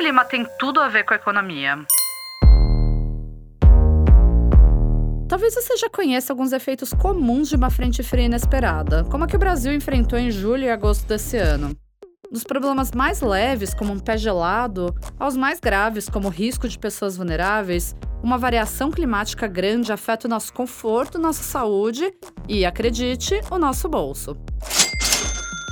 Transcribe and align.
clima 0.00 0.24
tem 0.24 0.46
tudo 0.58 0.80
a 0.80 0.88
ver 0.88 1.04
com 1.04 1.12
a 1.12 1.16
economia? 1.16 1.78
Talvez 5.28 5.54
você 5.54 5.76
já 5.76 5.90
conheça 5.90 6.32
alguns 6.32 6.54
efeitos 6.54 6.94
comuns 6.94 7.50
de 7.50 7.56
uma 7.56 7.68
frente 7.68 8.02
fria 8.02 8.24
inesperada, 8.24 9.04
como 9.10 9.24
a 9.24 9.26
que 9.26 9.36
o 9.36 9.38
Brasil 9.38 9.74
enfrentou 9.74 10.18
em 10.18 10.30
julho 10.30 10.64
e 10.64 10.70
agosto 10.70 11.06
desse 11.06 11.36
ano. 11.36 11.76
Dos 12.32 12.44
problemas 12.44 12.92
mais 12.92 13.20
leves, 13.20 13.74
como 13.74 13.92
um 13.92 13.98
pé 13.98 14.16
gelado, 14.16 14.94
aos 15.18 15.36
mais 15.36 15.60
graves, 15.60 16.08
como 16.08 16.28
o 16.28 16.30
risco 16.30 16.66
de 16.66 16.78
pessoas 16.78 17.18
vulneráveis, 17.18 17.94
uma 18.22 18.38
variação 18.38 18.90
climática 18.90 19.46
grande 19.46 19.92
afeta 19.92 20.26
o 20.26 20.30
nosso 20.30 20.50
conforto, 20.54 21.18
nossa 21.18 21.42
saúde 21.42 22.10
e, 22.48 22.64
acredite, 22.64 23.38
o 23.50 23.58
nosso 23.58 23.86
bolso. 23.86 24.34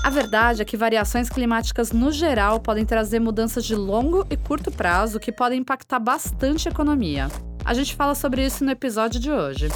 A 0.09 0.11
verdade 0.11 0.63
é 0.63 0.65
que 0.65 0.75
variações 0.75 1.29
climáticas 1.29 1.93
no 1.93 2.11
geral 2.11 2.59
podem 2.61 2.83
trazer 2.87 3.21
mudanças 3.21 3.63
de 3.63 3.75
longo 3.75 4.27
e 4.31 4.39
curto 4.39 4.71
prazo 4.71 5.21
que 5.21 5.31
podem 5.31 5.61
impactar 5.61 5.99
bastante 5.99 6.67
a 6.67 6.71
economia. 6.71 7.29
A 7.63 7.75
gente 7.75 7.95
fala 7.95 8.15
sobre 8.15 8.43
isso 8.43 8.65
no 8.65 8.71
episódio 8.71 9.21
de 9.21 9.31
hoje. 9.31 9.69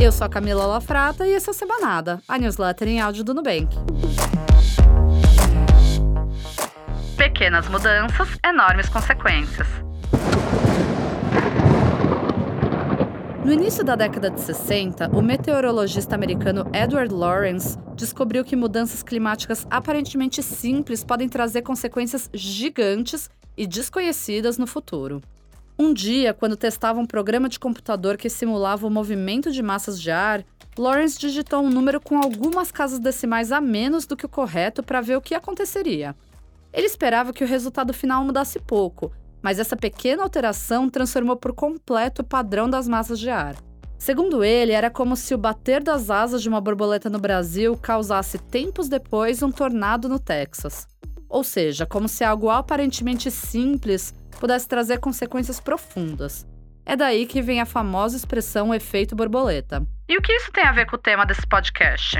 Eu 0.00 0.10
sou 0.10 0.26
a 0.26 0.30
Camila 0.30 0.64
Lafrata 0.64 1.26
e 1.26 1.32
esse 1.32 1.50
é 1.50 1.52
o 1.52 1.54
Semanada, 1.54 2.18
a 2.26 2.38
newsletter 2.38 2.88
em 2.88 2.98
áudio 2.98 3.22
do 3.24 3.34
Nubank. 3.34 3.76
Pequenas 7.18 7.68
mudanças, 7.68 8.38
enormes 8.42 8.88
consequências. 8.88 9.68
No 13.46 13.52
início 13.52 13.84
da 13.84 13.94
década 13.94 14.28
de 14.28 14.40
60, 14.40 15.16
o 15.16 15.22
meteorologista 15.22 16.16
americano 16.16 16.68
Edward 16.74 17.14
Lorenz 17.14 17.78
descobriu 17.94 18.44
que 18.44 18.56
mudanças 18.56 19.04
climáticas 19.04 19.64
aparentemente 19.70 20.42
simples 20.42 21.04
podem 21.04 21.28
trazer 21.28 21.62
consequências 21.62 22.28
gigantes 22.34 23.30
e 23.56 23.64
desconhecidas 23.64 24.58
no 24.58 24.66
futuro. 24.66 25.22
Um 25.78 25.94
dia, 25.94 26.34
quando 26.34 26.56
testava 26.56 26.98
um 26.98 27.06
programa 27.06 27.48
de 27.48 27.60
computador 27.60 28.16
que 28.16 28.28
simulava 28.28 28.84
o 28.84 28.90
movimento 28.90 29.52
de 29.52 29.62
massas 29.62 30.02
de 30.02 30.10
ar, 30.10 30.44
Lawrence 30.76 31.16
digitou 31.16 31.62
um 31.62 31.70
número 31.70 32.00
com 32.00 32.18
algumas 32.18 32.72
casas 32.72 32.98
decimais 32.98 33.52
a 33.52 33.60
menos 33.60 34.06
do 34.06 34.16
que 34.16 34.26
o 34.26 34.28
correto 34.28 34.82
para 34.82 35.00
ver 35.00 35.18
o 35.18 35.22
que 35.22 35.36
aconteceria. 35.36 36.16
Ele 36.72 36.86
esperava 36.86 37.32
que 37.32 37.44
o 37.44 37.46
resultado 37.46 37.94
final 37.94 38.24
mudasse 38.24 38.58
pouco, 38.58 39.12
mas 39.46 39.60
essa 39.60 39.76
pequena 39.76 40.24
alteração 40.24 40.90
transformou 40.90 41.36
por 41.36 41.52
completo 41.52 42.20
o 42.20 42.24
padrão 42.24 42.68
das 42.68 42.88
massas 42.88 43.16
de 43.16 43.30
ar. 43.30 43.54
Segundo 43.96 44.42
ele, 44.42 44.72
era 44.72 44.90
como 44.90 45.14
se 45.14 45.32
o 45.36 45.38
bater 45.38 45.80
das 45.80 46.10
asas 46.10 46.42
de 46.42 46.48
uma 46.48 46.60
borboleta 46.60 47.08
no 47.08 47.20
Brasil 47.20 47.76
causasse 47.76 48.38
tempos 48.38 48.88
depois 48.88 49.44
um 49.44 49.52
tornado 49.52 50.08
no 50.08 50.18
Texas. 50.18 50.88
Ou 51.28 51.44
seja, 51.44 51.86
como 51.86 52.08
se 52.08 52.24
algo 52.24 52.50
aparentemente 52.50 53.30
simples 53.30 54.12
pudesse 54.40 54.66
trazer 54.66 54.98
consequências 54.98 55.60
profundas. 55.60 56.44
É 56.84 56.96
daí 56.96 57.24
que 57.24 57.40
vem 57.40 57.60
a 57.60 57.66
famosa 57.66 58.16
expressão 58.16 58.74
efeito 58.74 59.14
borboleta. 59.14 59.86
E 60.08 60.18
o 60.18 60.22
que 60.22 60.32
isso 60.32 60.50
tem 60.50 60.64
a 60.64 60.72
ver 60.72 60.86
com 60.86 60.96
o 60.96 60.98
tema 60.98 61.24
desse 61.24 61.46
podcast? 61.46 62.16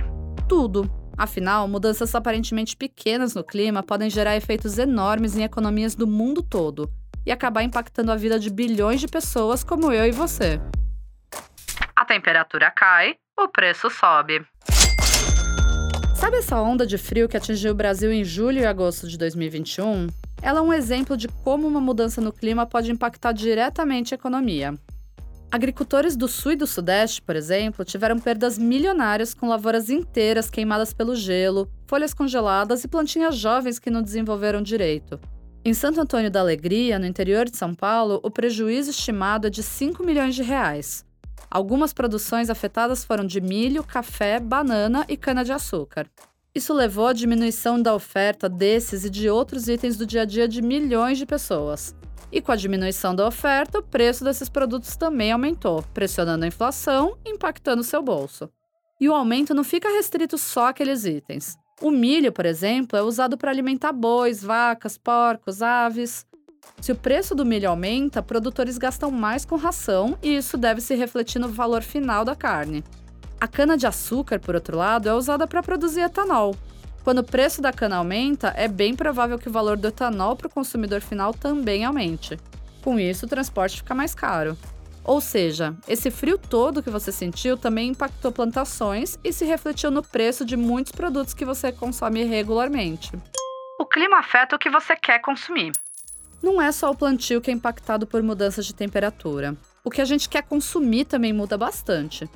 Tudo. 0.48 0.88
Afinal, 1.18 1.66
mudanças 1.66 2.14
aparentemente 2.14 2.76
pequenas 2.76 3.34
no 3.34 3.42
clima 3.42 3.82
podem 3.82 4.08
gerar 4.08 4.36
efeitos 4.36 4.78
enormes 4.78 5.36
em 5.36 5.42
economias 5.42 5.96
do 5.96 6.06
mundo 6.06 6.40
todo, 6.40 6.88
e 7.26 7.32
acabar 7.32 7.64
impactando 7.64 8.12
a 8.12 8.16
vida 8.16 8.38
de 8.38 8.48
bilhões 8.48 9.00
de 9.00 9.08
pessoas 9.08 9.64
como 9.64 9.92
eu 9.92 10.06
e 10.06 10.12
você. 10.12 10.60
A 11.94 12.04
temperatura 12.04 12.70
cai, 12.70 13.16
o 13.36 13.48
preço 13.48 13.90
sobe. 13.90 14.46
Sabe 16.14 16.38
essa 16.38 16.60
onda 16.60 16.86
de 16.86 16.96
frio 16.96 17.28
que 17.28 17.36
atingiu 17.36 17.72
o 17.72 17.74
Brasil 17.74 18.10
em 18.12 18.24
julho 18.24 18.60
e 18.60 18.66
agosto 18.66 19.06
de 19.06 19.18
2021? 19.18 20.06
Ela 20.40 20.60
é 20.60 20.62
um 20.62 20.72
exemplo 20.72 21.16
de 21.16 21.28
como 21.28 21.66
uma 21.66 21.80
mudança 21.80 22.20
no 22.20 22.32
clima 22.32 22.66
pode 22.66 22.90
impactar 22.90 23.32
diretamente 23.32 24.14
a 24.14 24.16
economia. 24.16 24.74
Agricultores 25.50 26.16
do 26.16 26.26
sul 26.28 26.52
e 26.52 26.56
do 26.56 26.66
sudeste, 26.66 27.22
por 27.22 27.36
exemplo, 27.36 27.84
tiveram 27.84 28.18
perdas 28.18 28.58
milionárias 28.58 29.32
com 29.32 29.48
lavouras 29.48 29.88
inteiras 29.88 30.50
queimadas 30.50 30.92
pelo 30.92 31.14
gelo, 31.14 31.70
folhas 31.86 32.12
congeladas 32.12 32.84
e 32.84 32.88
plantinhas 32.88 33.36
jovens 33.36 33.78
que 33.78 33.90
não 33.90 34.02
desenvolveram 34.02 34.60
direito. 34.60 35.20
Em 35.66 35.74
Santo 35.74 36.00
Antônio 36.00 36.30
da 36.30 36.38
Alegria, 36.38 36.96
no 36.96 37.06
interior 37.06 37.50
de 37.50 37.56
São 37.56 37.74
Paulo, 37.74 38.20
o 38.22 38.30
prejuízo 38.30 38.90
estimado 38.90 39.48
é 39.48 39.50
de 39.50 39.64
5 39.64 40.00
milhões 40.04 40.36
de 40.36 40.42
reais. 40.44 41.04
Algumas 41.50 41.92
produções 41.92 42.48
afetadas 42.48 43.04
foram 43.04 43.26
de 43.26 43.40
milho, 43.40 43.82
café, 43.82 44.38
banana 44.38 45.04
e 45.08 45.16
cana-de-açúcar. 45.16 46.06
Isso 46.54 46.72
levou 46.72 47.08
à 47.08 47.12
diminuição 47.12 47.82
da 47.82 47.92
oferta 47.92 48.48
desses 48.48 49.04
e 49.04 49.10
de 49.10 49.28
outros 49.28 49.66
itens 49.66 49.96
do 49.96 50.06
dia 50.06 50.22
a 50.22 50.24
dia 50.24 50.46
de 50.46 50.62
milhões 50.62 51.18
de 51.18 51.26
pessoas. 51.26 51.96
E 52.30 52.40
com 52.40 52.52
a 52.52 52.56
diminuição 52.56 53.12
da 53.12 53.26
oferta, 53.26 53.80
o 53.80 53.82
preço 53.82 54.22
desses 54.22 54.48
produtos 54.48 54.96
também 54.96 55.32
aumentou, 55.32 55.82
pressionando 55.92 56.44
a 56.44 56.48
inflação 56.48 57.18
impactando 57.26 57.82
seu 57.82 58.00
bolso. 58.00 58.48
E 59.00 59.08
o 59.08 59.12
aumento 59.12 59.52
não 59.52 59.64
fica 59.64 59.88
restrito 59.88 60.38
só 60.38 60.68
àqueles 60.68 61.04
itens. 61.04 61.58
O 61.80 61.90
milho, 61.90 62.32
por 62.32 62.46
exemplo, 62.46 62.98
é 62.98 63.02
usado 63.02 63.36
para 63.36 63.50
alimentar 63.50 63.92
bois, 63.92 64.42
vacas, 64.42 64.96
porcos, 64.96 65.60
aves. 65.60 66.24
Se 66.80 66.90
o 66.90 66.96
preço 66.96 67.34
do 67.34 67.44
milho 67.44 67.68
aumenta, 67.68 68.22
produtores 68.22 68.78
gastam 68.78 69.10
mais 69.10 69.44
com 69.44 69.56
ração 69.56 70.16
e 70.22 70.36
isso 70.36 70.56
deve 70.56 70.80
se 70.80 70.94
refletir 70.94 71.38
no 71.38 71.48
valor 71.48 71.82
final 71.82 72.24
da 72.24 72.34
carne. 72.34 72.82
A 73.38 73.46
cana-de-açúcar, 73.46 74.40
por 74.40 74.54
outro 74.54 74.76
lado, 74.78 75.06
é 75.06 75.14
usada 75.14 75.46
para 75.46 75.62
produzir 75.62 76.00
etanol. 76.00 76.56
Quando 77.04 77.18
o 77.18 77.24
preço 77.24 77.60
da 77.60 77.72
cana 77.72 77.96
aumenta, 77.96 78.54
é 78.56 78.66
bem 78.66 78.96
provável 78.96 79.38
que 79.38 79.48
o 79.48 79.52
valor 79.52 79.76
do 79.76 79.88
etanol 79.88 80.34
para 80.34 80.48
o 80.48 80.50
consumidor 80.50 81.02
final 81.02 81.34
também 81.34 81.84
aumente. 81.84 82.38
Com 82.82 82.98
isso, 82.98 83.26
o 83.26 83.28
transporte 83.28 83.76
fica 83.76 83.94
mais 83.94 84.14
caro. 84.14 84.56
Ou 85.06 85.20
seja, 85.20 85.76
esse 85.86 86.10
frio 86.10 86.36
todo 86.36 86.82
que 86.82 86.90
você 86.90 87.12
sentiu 87.12 87.56
também 87.56 87.90
impactou 87.90 88.32
plantações 88.32 89.16
e 89.22 89.32
se 89.32 89.44
refletiu 89.44 89.88
no 89.88 90.02
preço 90.02 90.44
de 90.44 90.56
muitos 90.56 90.90
produtos 90.90 91.32
que 91.32 91.44
você 91.44 91.70
consome 91.70 92.24
regularmente. 92.24 93.12
O 93.78 93.86
clima 93.86 94.18
afeta 94.18 94.56
o 94.56 94.58
que 94.58 94.68
você 94.68 94.96
quer 94.96 95.20
consumir. 95.20 95.70
Não 96.42 96.60
é 96.60 96.72
só 96.72 96.90
o 96.90 96.96
plantio 96.96 97.40
que 97.40 97.52
é 97.52 97.54
impactado 97.54 98.04
por 98.04 98.20
mudanças 98.20 98.66
de 98.66 98.74
temperatura. 98.74 99.56
O 99.84 99.90
que 99.90 100.00
a 100.00 100.04
gente 100.04 100.28
quer 100.28 100.42
consumir 100.42 101.04
também 101.04 101.32
muda 101.32 101.56
bastante. 101.56 102.28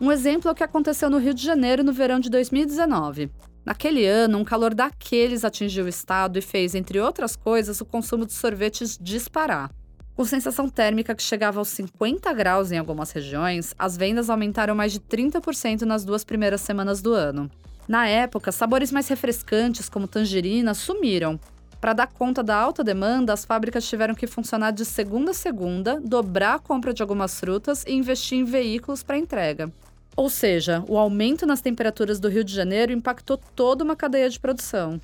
Um 0.00 0.12
exemplo 0.12 0.48
é 0.48 0.52
o 0.52 0.54
que 0.54 0.62
aconteceu 0.62 1.10
no 1.10 1.18
Rio 1.18 1.34
de 1.34 1.44
Janeiro 1.44 1.82
no 1.82 1.92
verão 1.92 2.20
de 2.20 2.30
2019. 2.30 3.32
Naquele 3.64 4.06
ano, 4.06 4.38
um 4.38 4.44
calor 4.44 4.74
daqueles 4.74 5.44
atingiu 5.44 5.86
o 5.86 5.88
estado 5.88 6.38
e 6.38 6.42
fez, 6.42 6.76
entre 6.76 7.00
outras 7.00 7.34
coisas, 7.34 7.80
o 7.80 7.84
consumo 7.84 8.24
de 8.24 8.32
sorvetes 8.32 8.96
disparar. 9.00 9.70
Com 10.14 10.26
sensação 10.26 10.68
térmica 10.68 11.14
que 11.14 11.22
chegava 11.22 11.58
aos 11.58 11.68
50 11.68 12.30
graus 12.34 12.70
em 12.70 12.76
algumas 12.76 13.10
regiões, 13.12 13.74
as 13.78 13.96
vendas 13.96 14.28
aumentaram 14.28 14.74
mais 14.74 14.92
de 14.92 15.00
30% 15.00 15.82
nas 15.82 16.04
duas 16.04 16.22
primeiras 16.22 16.60
semanas 16.60 17.00
do 17.00 17.14
ano. 17.14 17.50
Na 17.88 18.06
época, 18.06 18.52
sabores 18.52 18.92
mais 18.92 19.08
refrescantes, 19.08 19.88
como 19.88 20.06
tangerina, 20.06 20.74
sumiram. 20.74 21.40
Para 21.80 21.94
dar 21.94 22.06
conta 22.06 22.42
da 22.42 22.54
alta 22.54 22.84
demanda, 22.84 23.32
as 23.32 23.46
fábricas 23.46 23.88
tiveram 23.88 24.14
que 24.14 24.26
funcionar 24.26 24.70
de 24.70 24.84
segunda 24.84 25.30
a 25.30 25.34
segunda, 25.34 25.98
dobrar 25.98 26.56
a 26.56 26.58
compra 26.58 26.92
de 26.92 27.02
algumas 27.02 27.40
frutas 27.40 27.82
e 27.86 27.92
investir 27.92 28.38
em 28.38 28.44
veículos 28.44 29.02
para 29.02 29.18
entrega. 29.18 29.72
Ou 30.14 30.28
seja, 30.28 30.84
o 30.88 30.98
aumento 30.98 31.46
nas 31.46 31.62
temperaturas 31.62 32.20
do 32.20 32.28
Rio 32.28 32.44
de 32.44 32.54
Janeiro 32.54 32.92
impactou 32.92 33.38
toda 33.56 33.82
uma 33.82 33.96
cadeia 33.96 34.28
de 34.28 34.38
produção. 34.38 35.00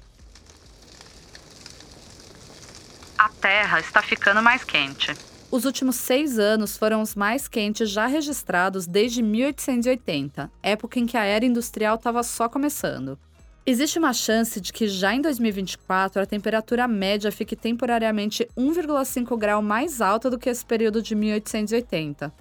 a 3.18 3.27
Terra 3.40 3.80
está 3.80 4.02
ficando 4.02 4.42
mais 4.42 4.64
quente. 4.64 5.14
Os 5.50 5.64
últimos 5.64 5.96
seis 5.96 6.38
anos 6.38 6.76
foram 6.76 7.00
os 7.00 7.14
mais 7.14 7.48
quentes 7.48 7.88
já 7.88 8.06
registrados 8.06 8.86
desde 8.86 9.22
1880, 9.22 10.50
época 10.62 10.98
em 10.98 11.06
que 11.06 11.16
a 11.16 11.24
era 11.24 11.44
industrial 11.44 11.96
estava 11.96 12.22
só 12.22 12.48
começando. 12.48 13.18
Existe 13.64 13.98
uma 13.98 14.12
chance 14.12 14.60
de 14.60 14.72
que 14.72 14.88
já 14.88 15.14
em 15.14 15.20
2024 15.20 16.20
a 16.20 16.26
temperatura 16.26 16.88
média 16.88 17.30
fique 17.30 17.54
temporariamente 17.54 18.48
1,5 18.56 19.38
grau 19.38 19.62
mais 19.62 20.00
alta 20.00 20.28
do 20.30 20.38
que 20.38 20.48
esse 20.48 20.64
período 20.64 21.02
de 21.02 21.14
1880. 21.14 22.32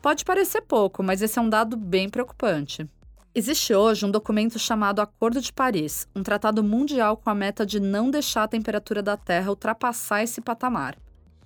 Pode 0.00 0.24
parecer 0.24 0.62
pouco, 0.62 1.02
mas 1.02 1.22
esse 1.22 1.38
é 1.38 1.42
um 1.42 1.48
dado 1.48 1.76
bem 1.76 2.08
preocupante. 2.08 2.86
Existe 3.38 3.74
hoje 3.74 4.06
um 4.06 4.10
documento 4.10 4.58
chamado 4.58 5.00
Acordo 5.00 5.42
de 5.42 5.52
Paris, 5.52 6.08
um 6.16 6.22
tratado 6.22 6.64
mundial 6.64 7.18
com 7.18 7.28
a 7.28 7.34
meta 7.34 7.66
de 7.66 7.78
não 7.78 8.10
deixar 8.10 8.44
a 8.44 8.48
temperatura 8.48 9.02
da 9.02 9.14
Terra 9.14 9.50
ultrapassar 9.50 10.22
esse 10.22 10.40
patamar. 10.40 10.96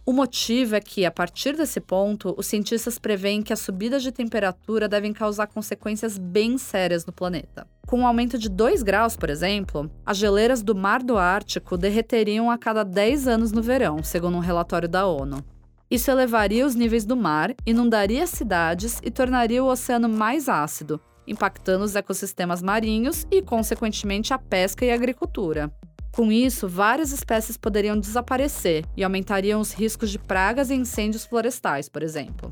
O 0.07 0.13
motivo 0.13 0.77
é 0.77 0.81
que, 0.81 1.05
a 1.05 1.11
partir 1.11 1.57
desse 1.57 1.81
ponto, 1.81 2.33
os 2.39 2.47
cientistas 2.47 2.97
preveem 2.97 3.43
que 3.43 3.53
as 3.53 3.59
subidas 3.59 4.05
de 4.05 4.13
temperatura 4.13 4.89
devem 4.89 5.13
causar 5.13 5.49
consequências 5.49 6.17
bem 6.17 6.59
sérias 6.59 7.05
no 7.05 7.13
planeta. 7.13 7.67
Com 7.89 7.99
um 7.99 8.07
aumento 8.07 8.39
de 8.39 8.49
2 8.49 8.85
graus, 8.85 9.17
por 9.17 9.29
exemplo, 9.29 9.91
as 10.07 10.17
geleiras 10.17 10.63
do 10.63 10.77
Mar 10.77 11.03
do 11.03 11.19
Ártico 11.19 11.77
derreteriam 11.77 12.53
a 12.53 12.57
cada 12.57 12.85
10 12.85 13.27
anos 13.27 13.51
no 13.51 13.63
verão, 13.63 14.01
segundo 14.01 14.37
um 14.37 14.41
relatório 14.41 14.89
da 14.89 15.09
ONU. 15.09 15.45
Isso 15.91 16.09
elevaria 16.09 16.65
os 16.65 16.77
níveis 16.77 17.05
do 17.05 17.17
mar, 17.17 17.53
inundaria 17.67 18.25
cidades 18.29 19.01
e 19.03 19.11
tornaria 19.11 19.65
o 19.65 19.67
oceano 19.67 20.09
mais 20.09 20.49
ácido, 20.49 21.01
impactando 21.31 21.85
os 21.85 21.95
ecossistemas 21.95 22.61
marinhos 22.61 23.27
e, 23.31 23.41
consequentemente, 23.41 24.35
a 24.35 24.39
pesca 24.39 24.85
e 24.85 24.91
a 24.91 24.95
agricultura. 24.95 25.73
Com 26.13 26.33
isso, 26.33 26.69
várias 26.69 27.13
espécies 27.13 27.57
poderiam 27.57 27.99
desaparecer 27.99 28.85
e 28.97 29.05
aumentariam 29.05 29.61
os 29.61 29.73
riscos 29.73 30.11
de 30.11 30.19
pragas 30.19 30.69
e 30.69 30.75
incêndios 30.75 31.25
florestais, 31.25 31.89
por 31.89 32.03
exemplo. 32.03 32.51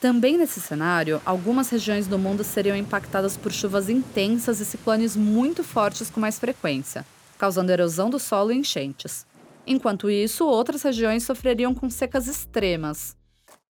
Também 0.00 0.36
nesse 0.36 0.60
cenário, 0.60 1.22
algumas 1.24 1.70
regiões 1.70 2.08
do 2.08 2.18
mundo 2.18 2.42
seriam 2.42 2.76
impactadas 2.76 3.36
por 3.36 3.52
chuvas 3.52 3.88
intensas 3.88 4.58
e 4.58 4.64
ciclones 4.64 5.14
muito 5.16 5.62
fortes 5.62 6.10
com 6.10 6.18
mais 6.18 6.40
frequência, 6.40 7.06
causando 7.38 7.70
erosão 7.70 8.10
do 8.10 8.18
solo 8.18 8.50
e 8.50 8.56
enchentes. 8.56 9.24
Enquanto 9.64 10.10
isso, 10.10 10.44
outras 10.44 10.82
regiões 10.82 11.22
sofreriam 11.22 11.72
com 11.72 11.88
secas 11.88 12.26
extremas. 12.26 13.16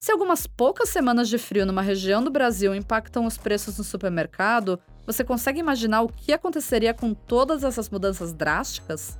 Se 0.02 0.10
algumas 0.10 0.48
poucas 0.48 0.88
semanas 0.88 1.28
de 1.28 1.38
frio 1.38 1.64
numa 1.64 1.80
região 1.80 2.24
do 2.24 2.28
Brasil 2.28 2.74
impactam 2.74 3.24
os 3.24 3.38
preços 3.38 3.78
no 3.78 3.84
supermercado, 3.84 4.76
você 5.06 5.22
consegue 5.22 5.60
imaginar 5.60 6.02
o 6.02 6.08
que 6.08 6.32
aconteceria 6.32 6.92
com 6.92 7.14
todas 7.14 7.62
essas 7.62 7.88
mudanças 7.88 8.32
drásticas? 8.32 9.16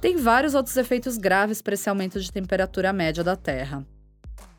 Tem 0.00 0.16
vários 0.16 0.54
outros 0.54 0.76
efeitos 0.76 1.18
graves 1.18 1.60
para 1.60 1.74
esse 1.74 1.88
aumento 1.88 2.20
de 2.20 2.30
temperatura 2.30 2.92
média 2.92 3.24
da 3.24 3.34
Terra. 3.34 3.84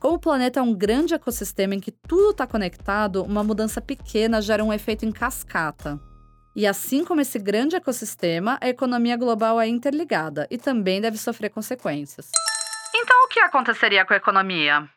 Como 0.01 0.15
o 0.15 0.19
planeta 0.19 0.60
é 0.60 0.63
um 0.63 0.74
grande 0.74 1.13
ecossistema 1.13 1.74
em 1.74 1.80
que 1.80 1.92
tudo 1.92 2.31
está 2.31 2.45
conectado, 2.45 3.24
uma 3.24 3.42
mudança 3.42 3.80
pequena 3.80 4.42
gera 4.42 4.65
um 4.65 4.74
efeito 4.74 5.06
em 5.06 5.13
cascata. 5.13 5.98
E 6.54 6.68
assim 6.68 7.06
como 7.06 7.21
esse 7.21 7.39
grande 7.39 7.77
ecossistema, 7.77 8.57
a 8.60 8.68
economia 8.68 9.15
global 9.15 9.62
é 9.62 9.68
interligada 9.69 10.45
e 10.51 10.57
também 10.57 11.00
deve 11.00 11.18
sofrer 11.18 11.51
consequências. 11.51 12.31
Então, 12.94 13.24
o 13.24 13.27
que 13.30 13.39
aconteceria 13.39 14.04
com 14.04 14.13
a 14.13 14.18
economia? 14.18 14.89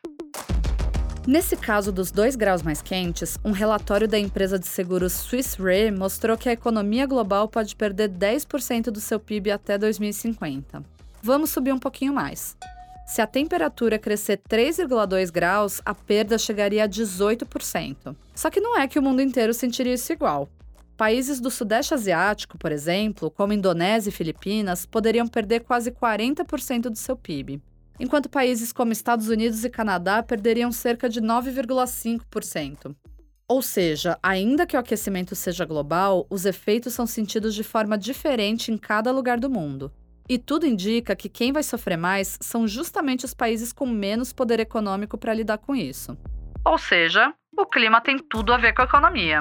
Nesse 1.27 1.57
caso 1.57 1.91
dos 1.91 2.09
2 2.09 2.37
graus 2.37 2.63
mais 2.63 2.81
quentes, 2.81 3.37
um 3.43 3.51
relatório 3.51 4.07
da 4.07 4.17
empresa 4.17 4.57
de 4.57 4.65
seguros 4.65 5.11
Swiss 5.11 5.55
Re 5.55 5.91
mostrou 5.91 6.37
que 6.37 6.47
a 6.47 6.53
economia 6.53 7.05
global 7.05 7.49
pode 7.49 7.75
perder 7.75 8.09
10% 8.09 8.83
do 8.83 9.01
seu 9.01 9.19
PIB 9.19 9.51
até 9.51 9.77
2050. 9.77 10.81
Vamos 11.21 11.49
subir 11.49 11.73
um 11.73 11.79
pouquinho 11.79 12.13
mais. 12.13 12.55
Se 13.05 13.21
a 13.21 13.27
temperatura 13.27 13.99
crescer 13.99 14.39
3,2 14.49 15.29
graus, 15.29 15.81
a 15.83 15.93
perda 15.93 16.37
chegaria 16.37 16.85
a 16.85 16.87
18%. 16.87 18.15
Só 18.33 18.49
que 18.49 18.61
não 18.61 18.79
é 18.79 18.87
que 18.87 18.97
o 18.97 19.03
mundo 19.03 19.21
inteiro 19.21 19.53
sentiria 19.53 19.95
isso 19.95 20.13
igual. 20.13 20.47
Países 20.95 21.41
do 21.41 21.51
Sudeste 21.51 21.93
Asiático, 21.93 22.57
por 22.57 22.71
exemplo, 22.71 23.29
como 23.29 23.51
Indonésia 23.51 24.09
e 24.09 24.13
Filipinas, 24.13 24.85
poderiam 24.85 25.27
perder 25.27 25.59
quase 25.59 25.91
40% 25.91 26.83
do 26.83 26.97
seu 26.97 27.17
PIB, 27.17 27.61
enquanto 27.99 28.29
países 28.29 28.71
como 28.71 28.91
Estados 28.91 29.29
Unidos 29.29 29.63
e 29.63 29.69
Canadá 29.69 30.21
perderiam 30.21 30.71
cerca 30.71 31.09
de 31.09 31.21
9,5%. 31.21 32.95
Ou 33.49 33.61
seja, 33.61 34.19
ainda 34.21 34.65
que 34.65 34.75
o 34.75 34.79
aquecimento 34.79 35.33
seja 35.33 35.63
global, 35.63 36.27
os 36.29 36.45
efeitos 36.45 36.93
são 36.93 37.07
sentidos 37.07 37.55
de 37.55 37.63
forma 37.63 37.97
diferente 37.97 38.71
em 38.71 38.77
cada 38.77 39.09
lugar 39.11 39.39
do 39.39 39.49
mundo. 39.49 39.91
E 40.27 40.37
tudo 40.37 40.65
indica 40.65 41.15
que 41.15 41.29
quem 41.29 41.53
vai 41.53 41.63
sofrer 41.63 41.97
mais 41.97 42.37
são 42.41 42.67
justamente 42.67 43.23
os 43.23 43.33
países 43.33 43.71
com 43.71 43.85
menos 43.85 44.33
poder 44.33 44.59
econômico 44.59 45.17
para 45.17 45.33
lidar 45.33 45.59
com 45.59 45.73
isso. 45.73 46.17
Ou 46.65 46.77
seja, 46.77 47.33
o 47.57 47.65
clima 47.65 48.01
tem 48.01 48.19
tudo 48.19 48.51
a 48.51 48.57
ver 48.57 48.73
com 48.73 48.81
a 48.81 48.85
economia. 48.85 49.39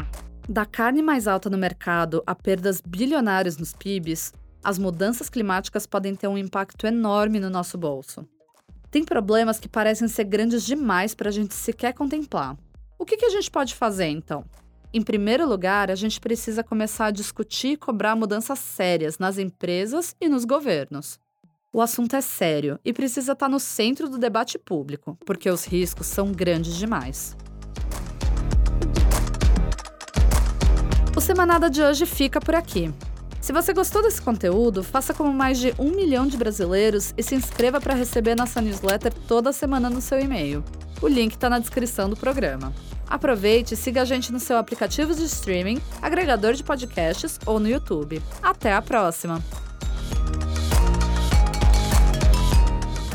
Da 0.49 0.65
carne 0.65 1.03
mais 1.03 1.27
alta 1.27 1.51
no 1.51 1.59
mercado 1.59 2.23
a 2.25 2.37
perdas 2.37 2.81
bilionárias 2.81 3.57
nos 3.57 3.73
PIBs, 3.73 4.33
as 4.63 4.79
mudanças 4.79 5.29
climáticas 5.29 5.89
podem 5.89 6.15
ter 6.15 6.29
um 6.29 6.39
impacto 6.39 6.87
enorme 6.87 7.41
no 7.41 7.51
nosso 7.51 7.77
bolso. 7.77 8.25
Tem 8.97 9.05
problemas 9.05 9.61
que 9.61 9.69
parecem 9.69 10.09
ser 10.09 10.25
grandes 10.25 10.65
demais 10.65 11.15
para 11.15 11.29
a 11.29 11.31
gente 11.31 11.53
sequer 11.53 11.93
contemplar. 11.93 12.57
O 12.99 13.05
que, 13.05 13.19
que 13.19 13.27
a 13.27 13.29
gente 13.29 13.51
pode 13.51 13.75
fazer 13.75 14.07
então? 14.07 14.43
Em 14.91 15.03
primeiro 15.03 15.47
lugar, 15.47 15.91
a 15.91 15.95
gente 15.95 16.19
precisa 16.19 16.65
começar 16.65 17.05
a 17.05 17.11
discutir 17.11 17.73
e 17.73 17.77
cobrar 17.77 18.17
mudanças 18.17 18.59
sérias 18.59 19.19
nas 19.19 19.37
empresas 19.37 20.17
e 20.19 20.31
nos 20.31 20.47
governos. 20.47 21.19
O 21.75 21.83
assunto 21.83 22.17
é 22.17 22.23
sério 22.23 22.81
e 22.83 22.91
precisa 22.91 23.33
estar 23.33 23.51
no 23.51 23.61
centro 23.61 24.09
do 24.09 24.17
debate 24.17 24.59
público, 24.59 25.19
porque 25.27 25.51
os 25.51 25.67
riscos 25.67 26.07
são 26.07 26.33
grandes 26.33 26.75
demais. 26.75 27.37
O 31.15 31.21
Semanada 31.21 31.69
de 31.69 31.83
hoje 31.83 32.07
fica 32.07 32.41
por 32.41 32.55
aqui. 32.55 32.91
Se 33.47 33.53
você 33.53 33.73
gostou 33.73 34.03
desse 34.03 34.21
conteúdo, 34.21 34.83
faça 34.83 35.15
como 35.15 35.33
mais 35.33 35.61
de 35.61 35.73
um 35.79 35.93
milhão 35.93 36.27
de 36.27 36.37
brasileiros 36.37 37.15
e 37.17 37.23
se 37.23 37.37
inscreva 37.37 37.81
para 37.81 37.95
receber 37.95 38.35
nossa 38.35 38.61
newsletter 38.61 39.15
toda 39.29 39.53
semana 39.53 39.89
no 39.89 40.01
seu 40.01 40.19
e-mail. 40.19 40.65
O 41.01 41.07
link 41.07 41.35
está 41.35 41.49
na 41.49 41.61
descrição 41.61 42.11
do 42.11 42.17
programa. 42.17 42.73
Aproveite 43.09 43.75
e 43.75 43.77
siga 43.77 44.03
a 44.03 44.05
gente 44.05 44.33
no 44.33 44.41
seu 44.41 44.59
aplicativo 44.59 45.15
de 45.15 45.23
streaming, 45.27 45.81
agregador 46.03 46.55
de 46.55 46.65
podcasts 46.65 47.39
ou 47.47 47.61
no 47.61 47.69
YouTube. 47.69 48.21
Até 48.43 48.73
a 48.73 48.83
próxima! 48.83 49.41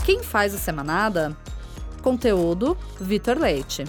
Quem 0.05 0.23
faz 0.23 0.55
a 0.55 0.57
semanada? 0.57 1.35
Conteúdo: 2.01 2.77
Vitor 3.01 3.37
Leite. 3.37 3.83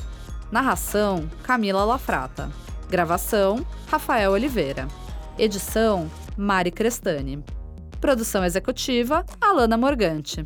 Narração: 0.50 1.30
Camila 1.44 1.84
Lafrata. 1.84 2.50
Gravação: 2.90 3.64
Rafael 3.88 4.32
Oliveira. 4.32 4.88
Edição: 5.38 6.10
Mari 6.36 6.70
Crestani. 6.70 7.42
Produção 8.00 8.44
executiva: 8.44 9.24
Alana 9.40 9.76
Morgante. 9.76 10.44